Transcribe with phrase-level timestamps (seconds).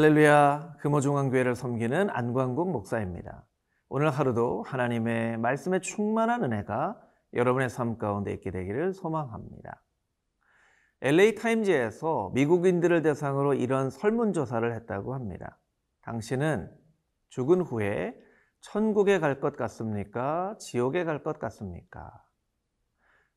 [0.00, 3.46] 할렐루야 금호중앙교회를 섬기는 안광국 목사입니다.
[3.90, 6.98] 오늘 하루도 하나님의 말씀에 충만한 은혜가
[7.34, 9.82] 여러분의 삶 가운데 있게 되기를 소망합니다.
[11.02, 15.58] LA타임즈에서 미국인들을 대상으로 이런 설문조사를 했다고 합니다.
[16.00, 16.74] 당신은
[17.28, 18.14] 죽은 후에
[18.62, 20.56] 천국에 갈 것 같습니까?
[20.58, 22.24] 지옥에 갈 것 같습니까?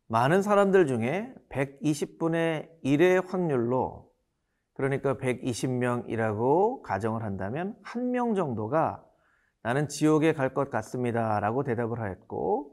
[0.08, 4.13] 많은 사람들 중에 120분의 1의 확률로
[4.76, 9.04] 그러니까 120명이라고 가정을 한다면 한 명 정도가
[9.64, 12.72] 나는 지옥에 갈 것 같습니다 라고 대답을 하였고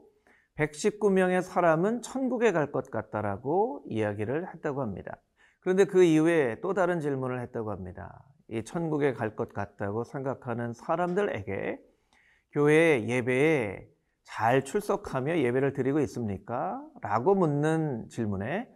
[0.57, 5.15] 119명의 사람은 천국에 갈 것 같다라고 이야기를 했다고 합니다.
[5.61, 8.23] 그런데 그 이후에 또 다른 질문을 했다고 합니다.
[8.49, 11.79] 이 천국에 갈 것 같다고 생각하는 사람들에게
[12.51, 13.87] 교회 예배에
[14.23, 16.81] 잘 출석하며 예배를 드리고 있습니까?
[17.01, 18.67] 라고 묻는 질문에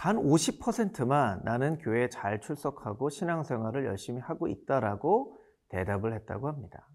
[0.00, 5.36] 단 50%만 나는 교회에 잘 출석하고 신앙생활을 열심히 하고 있다라고
[5.68, 6.88] 대답을 했다고 합니다.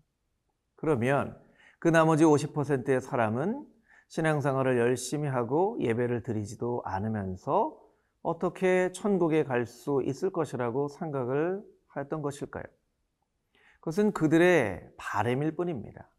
[0.76, 1.40] 그러면
[1.78, 3.64] 그 나머지 50%의 사람은
[4.08, 7.80] 신앙생활을 열심히 하고 예배를 드리지도 않으면서
[8.24, 12.64] 어떻게 천국에 갈 수 있을 것이라고 생각을 하였던 것일까요?
[13.82, 16.10] 그것은 그들의 바램일 뿐입니다.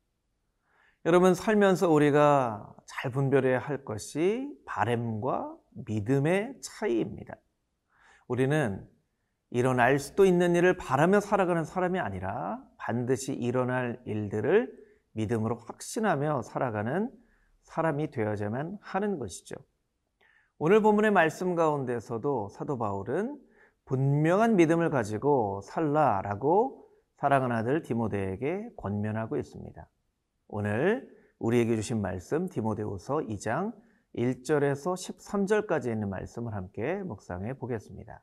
[1.04, 7.34] 여러분 살면서 우리가 잘 분별해야 할 것이 바램과 믿음의 차이입니다.
[8.28, 8.86] 우리는
[9.50, 14.72] 일어날 수도 있는 일을 바라며 살아가는 사람이 아니라 반드시 일어날 일들을
[15.12, 17.10] 믿음으로 확신하며 살아가는
[17.62, 19.54] 사람이 되어야만 하는 것이죠.
[20.58, 23.38] 오늘 본문의 말씀 가운데서도 사도 바울은
[23.84, 29.88] 분명한 믿음을 가지고 살라라고 사랑하는 아들 디모데에게 권면하고 있습니다.
[30.48, 33.72] 오늘 우리에게 주신 말씀 디모데후서 2장
[34.16, 38.22] 1절에서 13절까지 있는 말씀을 함께 묵상해 보겠습니다.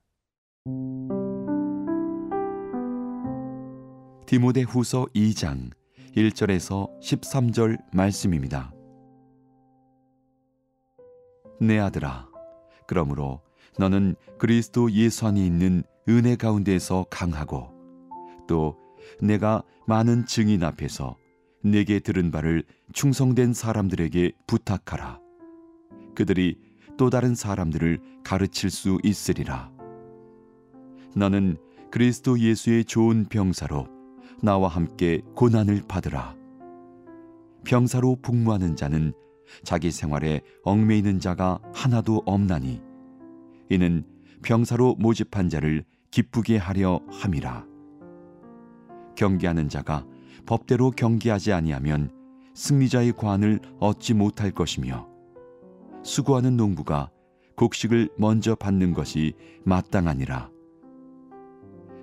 [4.25, 5.71] 디모데후서 2장
[6.15, 8.73] 1절에서 13절 말씀입니다.
[11.61, 12.27] 내 아들아
[12.87, 13.41] 그러므로
[13.77, 17.69] 너는 그리스도 예수 안에 있는 은혜 가운데서 강하고
[18.47, 18.77] 또
[19.21, 21.15] 내가 많은 증인 앞에서
[21.63, 25.22] 내게 들은 바를 충성된 사람들에게 부탁하라.
[26.15, 26.57] 그들이
[26.97, 29.71] 또 다른 사람들을 가르칠 수 있으리라.
[31.15, 31.57] 너는
[31.91, 33.87] 그리스도 예수의 좋은 병사로
[34.41, 36.35] 나와 함께 고난을 받으라.
[37.65, 39.13] 병사로 복무하는 자는
[39.63, 42.81] 자기 생활에 얽매이는 자가 하나도 없나니
[43.69, 44.05] 이는
[44.43, 47.65] 병사로 모집한 자를 기쁘게 하려 함이라.
[49.15, 50.05] 경계하는 자가
[50.45, 52.11] 법대로 경계하지 아니하면
[52.53, 55.12] 승리자의 관을 얻지 못할 것이며
[56.03, 57.09] 수고하는 농부가
[57.55, 59.33] 곡식을 먼저 받는 것이
[59.63, 60.49] 마땅하니라.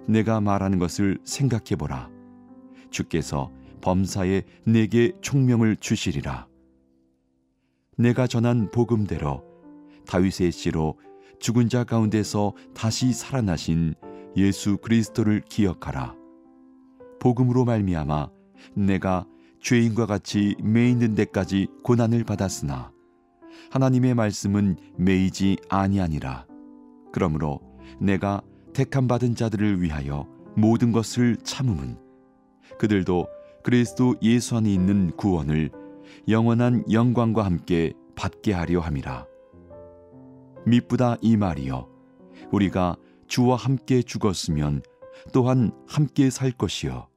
[0.07, 2.11] 내가 말하는 것을 생각해 보라.
[2.91, 6.49] 주께서 범사에 내게 총명을 주시리라.
[7.97, 9.45] 내가 전한 복음대로
[10.07, 10.99] 다윗의 씨로
[11.39, 13.95] 죽은 자 가운데서 다시 살아나신
[14.37, 16.15] 예수 그리스도를 기억하라.
[17.21, 18.31] 복음으로 말미암아
[18.75, 19.27] 내가
[19.61, 22.93] 죄인과 같이 매이는 데까지 고난을 받았으나
[23.71, 26.47] 하나님의 말씀은 매이지 아니하니라.
[27.13, 27.61] 그러므로
[28.01, 31.97] 내가 택함 받은 자들을 위하여 모든 것을 참음은
[32.79, 33.27] 그들도
[33.63, 35.71] 그리스도 예수 안에 있는 구원을
[36.29, 39.27] 영원한 영광과 함께 받게 하려 함이라.
[40.67, 41.89] 미쁘다 이 말이여
[42.53, 42.97] 우리가
[43.27, 44.83] 주와 함께 죽었으면
[45.33, 47.09] 또한 함께 살 것이요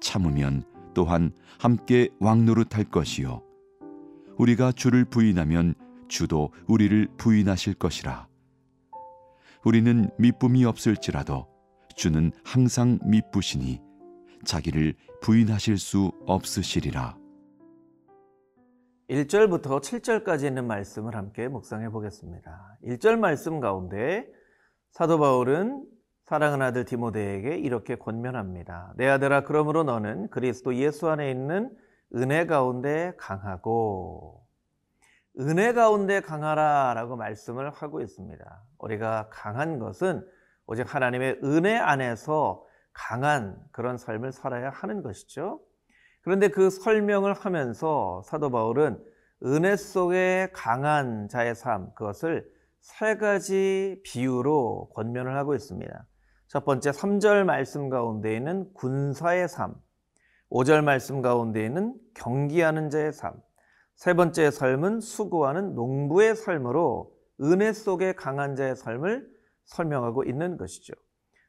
[0.00, 3.42] 참으면 또한 함께 왕노릇할 것이요
[4.38, 5.74] 우리가 주를 부인하면
[6.08, 8.28] 주도 우리를 부인하실 것이라
[9.64, 11.46] 우리는 미쁨이 없을지라도
[11.96, 13.80] 주는 항상 미쁘시니
[14.44, 17.16] 자기를 부인하실 수 없으시리라
[19.08, 22.78] 1절부터 7절까지 있는 말씀을 함께 묵상해 보겠습니다.
[22.84, 24.26] 1절 말씀 가운데
[24.90, 25.84] 사도 바울은
[26.26, 28.94] 사랑하는 아들 디모데에게 이렇게 권면합니다.
[28.96, 31.70] 내 아들아 그러므로 너는 그리스도 예수 안에 있는
[32.14, 34.46] 은혜 가운데 강하고
[35.38, 38.62] 은혜 가운데 강하라라고 말씀을 하고 있습니다.
[38.78, 40.26] 우리가 강한 것은
[40.66, 45.60] 오직 하나님의 은혜 안에서 강한 그런 삶을 살아야 하는 것이죠.
[46.22, 48.98] 그런데 그 설명을 하면서 사도 바울은
[49.44, 52.50] 은혜 속에 강한 자의 삶, 그것을
[52.80, 56.06] 세 가지 비유로 권면을 하고 있습니다.
[56.48, 59.74] 첫 번째 3절 말씀 가운데에는 군사의 삶,
[60.50, 63.34] 5절 말씀 가운데에는 경기하는 자의 삶,
[63.96, 69.26] 세 번째 삶은 수고하는 농부의 삶으로 은혜 속에 강한 자의 삶을
[69.64, 70.94] 설명하고 있는 것이죠.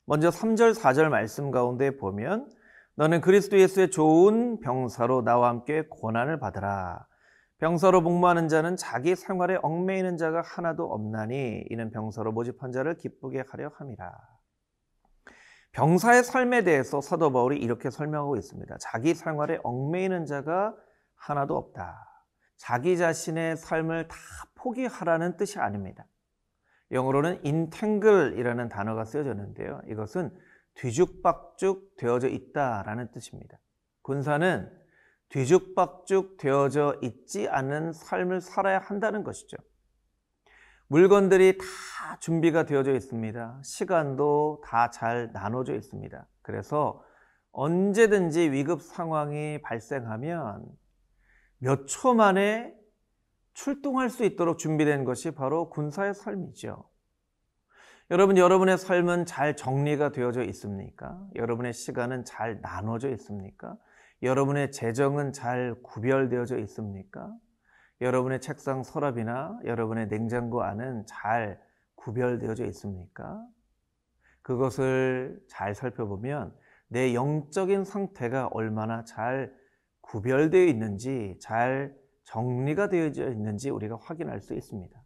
[0.05, 2.49] 먼저 3절, 4절 말씀 가운데 보면
[2.95, 7.05] 너는 그리스도 예수의 좋은 병사로 나와 함께 고난을 받으라.
[7.59, 13.71] 병사로 복무하는 자는 자기 생활에 얽매이는 자가 하나도 없나니 이는 병사로 모집한 자를 기쁘게 하려
[13.75, 14.11] 함이라.
[15.77, 18.77] 병사의 삶에 대해서 사도 바울이 이렇게 설명하고 있습니다.
[18.79, 20.75] 자기 생활에 얽매이는 자가
[21.15, 22.03] 하나도 없다.
[22.55, 24.15] 자기 자신의 삶을 다
[24.55, 26.07] 포기하라는 뜻이 아닙니다.
[26.89, 29.81] 영어로는 intangle이라는 단어가 쓰여졌는데요.
[29.87, 30.35] 이것은
[30.73, 33.59] 뒤죽박죽 되어져 있다라는 뜻입니다.
[34.01, 34.71] 군사는
[35.29, 39.57] 뒤죽박죽 되어져 있지 않은 삶을 살아야 한다는 것이죠.
[40.89, 43.59] 물건들이 다 준비가 되어져 있습니다.
[43.63, 46.27] 시간도 다 잘 나눠져 있습니다.
[46.41, 47.03] 그래서
[47.51, 50.65] 언제든지 위급 상황이 발생하면
[51.59, 52.73] 몇 초 만에
[53.53, 56.87] 출동할 수 있도록 준비된 것이 바로 군사의 삶이죠.
[58.11, 61.19] 여러분, 여러분의 삶은 잘 정리가 되어져 있습니까?
[61.35, 63.75] 여러분의 시간은 잘 나눠져 있습니까?
[64.21, 67.33] 여러분의 재정은 잘 구별되어져 있습니까?
[68.01, 71.59] 여러분의 책상 서랍이나 여러분의 냉장고 안은 잘
[71.95, 73.43] 구별되어져 있습니까?
[74.41, 76.55] 그것을 잘 살펴보면
[76.87, 79.53] 내 영적인 상태가 얼마나 잘
[80.01, 84.97] 구별되어 있는지, 잘 정리가 되어져 있는지 우리가 확인할 수 있습니다.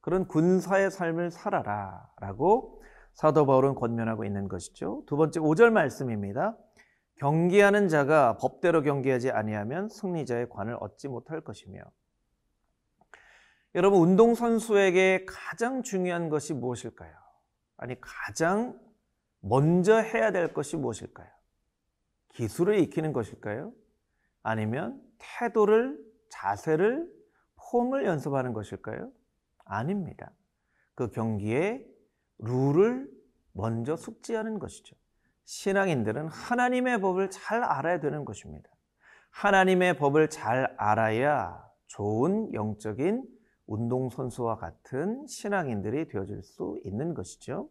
[0.00, 2.82] 그런 군사의 삶을 살아라 라고
[3.12, 5.02] 사도 바울은 권면하고 있는 것이죠.
[5.06, 6.56] 두 번째 5절 말씀입니다.
[7.16, 11.80] 경기하는 자가 법대로 경기하지 아니하면 승리자의 관을 얻지 못할 것이며
[13.74, 17.12] 여러분 운동선수에게 가장 중요한 것이 무엇일까요?
[17.76, 18.78] 아니 가장
[19.40, 21.28] 먼저 해야 될 것이 무엇일까요?
[22.34, 23.72] 기술을 익히는 것일까요?
[24.42, 25.98] 아니면 태도를
[26.28, 27.12] 자세를
[27.56, 29.10] 폼을 연습하는 것일까요?
[29.64, 30.30] 아닙니다.
[30.94, 31.84] 그 경기에
[32.38, 33.10] 룰을
[33.52, 34.94] 먼저 숙지하는 것이죠.
[35.46, 38.70] 신앙인들은 하나님의 법을 잘 알아야 되는 것입니다.
[39.30, 43.33] 하나님의 법을 잘 알아야 좋은 영적인
[43.66, 47.68] 운동선수와 같은 신앙인들이 되어질 수 있는 것이죠.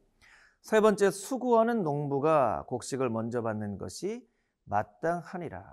[0.61, 4.25] 세 번째, 수고하는 농부가 곡식을 먼저 받는 것이
[4.65, 5.63] 마땅하니라.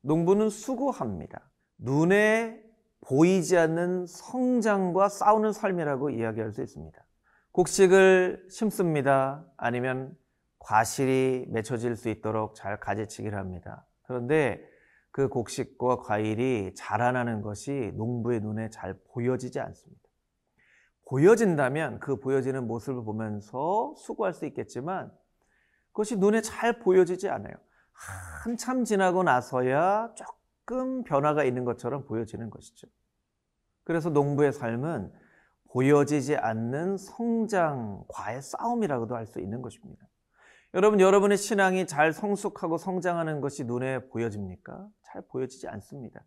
[0.00, 1.50] 농부는 수고합니다.
[1.78, 2.62] 눈에
[3.00, 7.04] 보이지 않는 성장과 싸우는 삶이라고 이야기할 수 있습니다.
[7.52, 9.44] 곡식을 심습니다.
[9.56, 10.16] 아니면
[10.58, 13.86] 과실이 맺혀질 수 있도록 잘 가지치기를 합니다.
[14.04, 14.66] 그런데
[15.14, 20.02] 그 곡식과 과일이 자라나는 것이 농부의 눈에 잘 보여지지 않습니다.
[21.06, 25.12] 보여진다면 그 보여지는 모습을 보면서 수고할 수 있겠지만
[25.92, 27.54] 그것이 눈에 잘 보여지지 않아요.
[27.92, 32.88] 한참 지나고 나서야 조금 변화가 있는 것처럼 보여지는 것이죠.
[33.84, 35.12] 그래서 농부의 삶은
[35.70, 40.08] 보여지지 않는 성장과의 싸움이라고도 할 수 있는 것입니다.
[40.74, 44.88] 여러분, 여러분의 신앙이 잘 성숙하고 성장하는 것이 눈에 보여집니까?
[45.14, 46.24] 잘 보여지지 않습니다.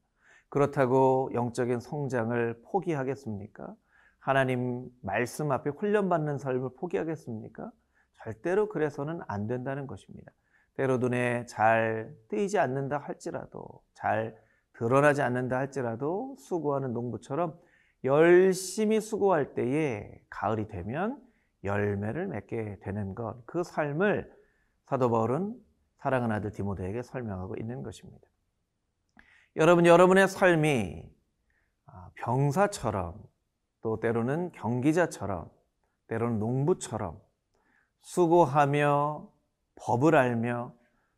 [0.47, 3.75] 그렇다고 영적인 성장을 포기하겠습니까?
[4.19, 7.69] 하나님 말씀 앞에 훈련받는 삶을 포기하겠습니까?
[8.13, 10.31] 절대로 그래서는 안 된다는 것입니다.
[10.75, 14.37] 때로 눈에 잘 뜨이지 않는다 할지라도, 잘
[14.73, 17.59] 드러나지 않는다 할지라도 수고하는 농부처럼
[18.05, 21.21] 열심히 수고할 때에 가을이 되면
[21.63, 24.31] 열매를 맺게 되는 것, 그 삶을
[24.85, 25.55] 사도 바울은
[25.97, 28.25] 사랑하는 아들 디모데에게 설명하고 있는 것입니다.
[29.57, 31.03] 여러분, 여러분의 삶이
[31.87, 33.15] 아, 병사처럼
[33.81, 35.49] 또 때로는 경기자처럼
[36.05, 37.19] 때로는 농부처럼
[38.01, 39.27] 수고하며
[39.73, 40.75] 법을 알며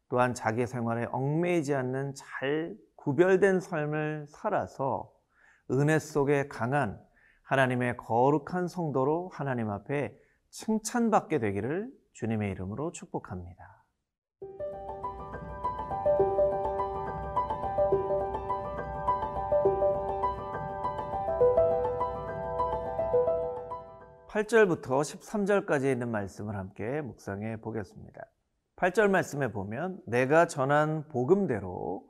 [0.07, 5.11] 또한 자기 생활에 얽매이지 않는 잘 구별된 삶을 살아서
[5.69, 6.97] 은혜 속에 강한
[7.43, 10.17] 하나님의 거룩한 성도로 하나님 앞에
[10.49, 13.78] 칭찬받게 되기를 주님의 이름으로 축복합니다.
[24.29, 28.21] 8절부터 13절까지 있는 말씀을 함께 묵상해 보겠습니다.
[28.75, 32.07] 8절 말씀에 보면 내가 전한 복음대로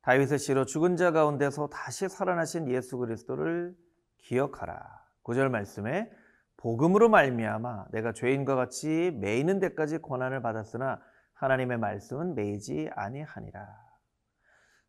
[0.00, 3.76] 다윗의 씨로 죽은 자 가운데서 다시 살아나신 예수 그리스도를
[4.16, 4.82] 기억하라.
[5.24, 6.10] 9절 말씀에
[6.56, 11.02] 복음으로 말미암아 내가 죄인과 같이 매이는 데까지 고난을 받았으나
[11.34, 13.68] 하나님의 말씀은 매이지 아니하니라.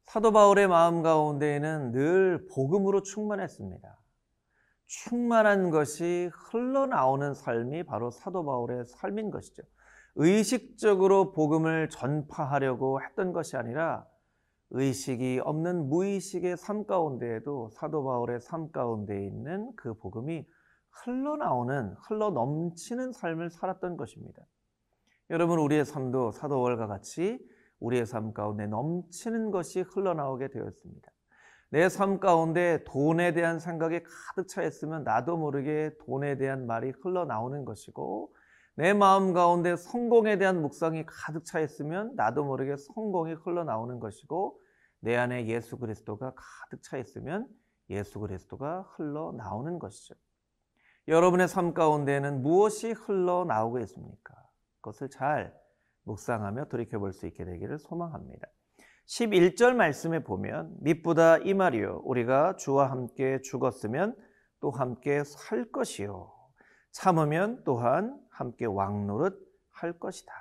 [0.05, 3.97] 사도 바울의 마음 가운데에는 늘 복음으로 충만했습니다.
[4.89, 9.61] 충만한 것이 흘러나오는 삶이 바로 사도 바울의 삶인 것이죠.
[10.15, 14.07] 의식적으로 복음을 전파하려고 했던 것이 아니라
[14.71, 20.47] 의식이 없는 무의식의 삶 가운데에도 사도 바울의 삶 가운데 있는 그 복음이
[20.89, 24.41] 흘러나오는, 흘러 넘치는 삶을 살았던 것입니다.
[25.29, 27.39] 여러분 우리의 삶도 사도월과 같이
[27.79, 31.11] 우리의 삶 가운데 넘치는 것이 흘러나오게 되었습니다.
[31.71, 37.63] 내 삶 가운데 돈에 대한 생각이 가득 차 있으면 나도 모르게 돈에 대한 말이 흘러나오는
[37.65, 38.33] 것이고
[38.75, 44.59] 내 마음 가운데 성공에 대한 묵상이 가득 차 있으면 나도 모르게 성공이 흘러나오는 것이고
[45.01, 47.47] 내 안에 예수 그리스도가 가득 차 있으면
[47.89, 50.15] 예수 그리스도가 흘러나오는 것이죠.
[51.07, 54.33] 여러분의 삶 가운데는 무엇이 흘러나오고 있습니까?
[54.81, 55.53] 그것을 잘
[56.03, 58.47] 묵상하며 돌이켜 볼 수 있게 되기를 소망합니다.
[59.09, 64.15] 11절 말씀에 보면 미쁘다 이 말이요 우리가 주와 함께 죽었으면
[64.59, 66.31] 또 함께 살 것이요
[66.91, 69.35] 참으면 또한 함께 왕노릇
[69.71, 70.31] 할 것이다.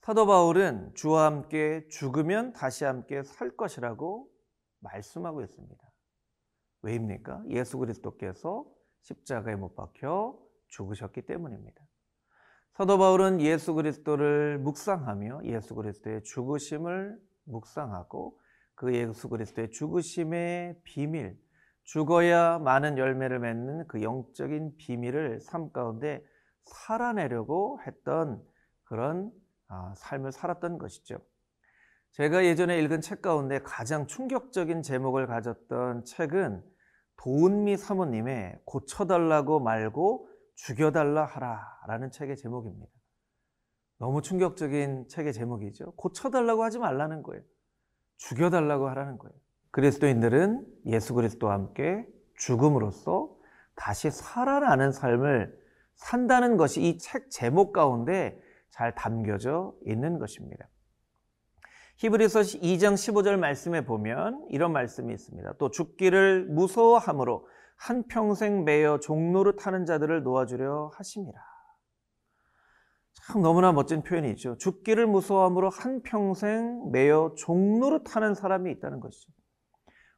[0.00, 4.30] 사도 바울은 주와 함께 죽으면 다시 함께 살 것이라고
[4.80, 5.92] 말씀하고 있습니다.
[6.80, 7.42] 왜입니까?
[7.48, 8.64] 예수 그리스도께서
[9.02, 10.38] 십자가에 못 박혀
[10.68, 11.87] 죽으셨기 때문입니다.
[12.78, 18.38] 사도 바울은 예수 그리스도를 묵상하며 예수 그리스도의 죽으심을 묵상하고
[18.76, 21.36] 그 예수 그리스도의 죽으심의 비밀,
[21.82, 26.24] 죽어야 많은 열매를 맺는 그 영적인 비밀을 삶 가운데
[26.66, 28.40] 살아내려고 했던
[28.84, 29.32] 그런
[29.66, 31.18] 아, 삶을 살았던 것이죠.
[32.12, 36.62] 제가 예전에 읽은 책 가운데 가장 충격적인 제목을 가졌던 책은
[37.16, 40.28] 도은미 사모님의 고쳐달라고 말고
[40.58, 42.92] 죽여달라 하라 라는 책의 제목입니다.
[43.98, 45.92] 너무 충격적인 책의 제목이죠.
[45.92, 47.42] 고쳐달라고 하지 말라는 거예요.
[48.16, 49.34] 죽여달라고 하라는 거예요.
[49.70, 53.34] 그리스도인들은 예수 그리스도와 함께 죽음으로써
[53.76, 55.56] 다시 살아나는 삶을
[55.94, 60.68] 산다는 것이 이 책 제목 가운데 잘 담겨져 있는 것입니다.
[61.96, 65.54] 히브리서 2장 15절 말씀에 보면 이런 말씀이 있습니다.
[65.58, 71.40] 또 죽기를 무서워함으로 한평생 매여 종로를 타는 자들을 놓아주려 하심이라.
[73.14, 74.58] 참 너무나 멋진 표현이죠.
[74.58, 79.32] 죽기를 무서워함으로 한평생 매여 종로를 타는 사람이 있다는 것이죠.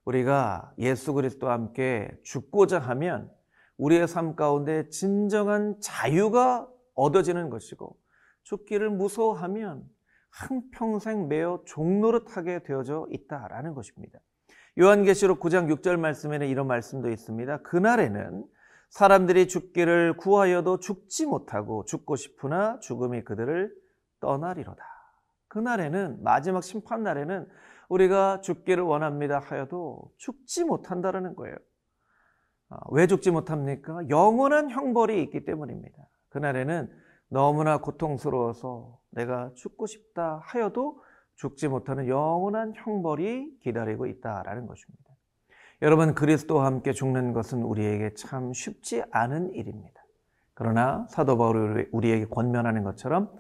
[0.05, 3.31] 우리가 예수 그리스도와 함께 죽고자 하면
[3.77, 7.99] 우리의 삶 가운데 진정한 자유가 얻어지는 것이고
[8.45, 9.85] 죽기를 무서워하면
[10.31, 14.19] 한평생 매여 종노릇하게 되어져 있다라는 것입니다.
[14.79, 17.63] 요한계시록 9장 6절 말씀에는 이런 말씀도 있습니다.
[17.63, 18.45] 그날에는
[18.91, 23.73] 사람들이 죽기를 구하여도 죽지 못하고 죽고 싶으나 죽음이 그들을
[24.21, 24.85] 떠나리로다.
[25.49, 27.49] 그날에는 마지막 심판 날에는
[27.89, 31.57] 우리가 죽기를 원합니다 하여도 죽지 못한다라는 거예요.
[32.69, 34.09] 아, 왜 죽지 못합니까?
[34.09, 35.97] 영원한 형벌이 있기 때문입니다.
[36.29, 36.89] 그날에는
[37.29, 41.03] 너무나 고통스러워서 내가 죽고 싶다 하여도
[41.41, 45.05] 죽지 못하는 영원한 형벌이 기다리고 있다라는 것입니다.
[45.81, 50.03] 여러분 그리스도와 함께 죽는 것은 우리에게 참 쉽지 않은 일입니다.
[50.53, 53.31] 그러나 사도 바울이 우리에게 권면하는 것처럼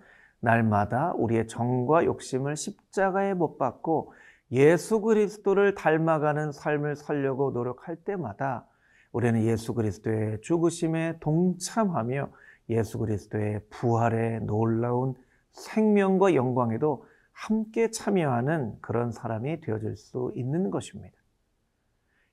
[0.41, 4.15] 날마다 우리의 정과 욕심을 십자가에 못 박고
[4.51, 8.67] 예수 그리스도를 닮아가는 삶을 살려고 노력할 때마다
[9.13, 12.31] 우리는 예수 그리스도의 죽으심에 동참하며
[12.71, 15.15] 예수 그리스도의 부활의 놀라운
[15.53, 17.05] 생명과 영광에도
[17.41, 21.17] 함께 참여하는 그런 사람이 되어질 수 있는 것입니다.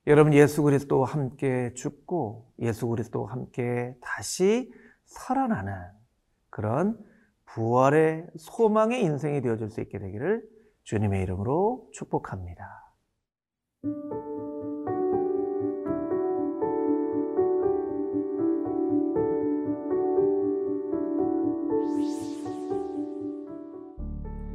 [0.06, 4.70] 여러분 예수 그리스도와 함께 죽고 예수 그리스도와 함께 다시
[5.06, 5.72] 살아나는
[6.50, 6.98] 그런
[7.46, 10.46] 부활의 소망의 인생이 되어질 수 있게 되기를
[10.84, 12.64] 주님의 이름으로 축복합니다.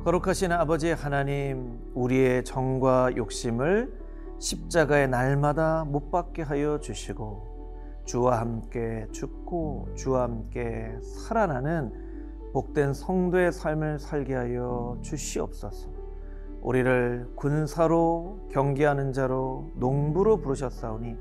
[0.03, 3.89] 거룩하신 아버지 하나님, 우리의 정과 욕심을
[4.38, 14.00] 십자가의 날마다 못 받게 하여 주시고, 주와 함께 죽고 주와 함께 살아나는 복된 성도의 삶을
[14.00, 15.89] 살게 하여 주시옵소서.
[16.60, 21.15] 우리를 군사로 경계하는 자로 농부로 부르셨사오니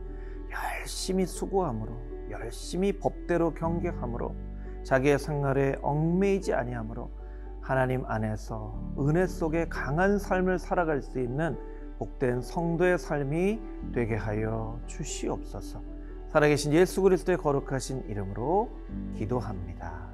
[0.51, 1.93] 열심히 수고함으로
[2.31, 4.35] 열심히 법대로 경계함으로
[4.83, 7.22] 자기의 생활에 얽매이지 아니함으로
[7.62, 11.57] 하나님 안에서 은혜 속에 강한 삶을 살아갈 수 있는
[11.99, 13.61] 복된 성도의 삶이
[13.95, 15.81] 되게 하여 주시옵소서.
[16.28, 18.69] 살아계신 예수 그리스도의 거룩하신 이름으로
[19.16, 20.11] 기도합니다.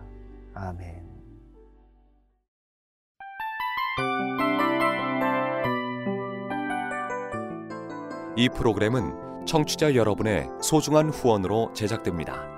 [0.52, 1.08] 아멘.
[8.36, 12.57] 이 프로그램은 청취자 여러분의 소중한 후원으로 제작됩니다.